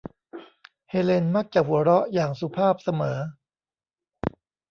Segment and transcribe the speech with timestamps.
[0.89, 3.17] เฮเลนมักจะหัวเราะอย่างสุภาพเสมอ